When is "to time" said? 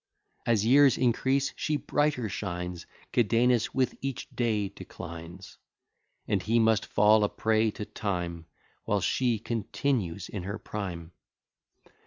7.69-8.47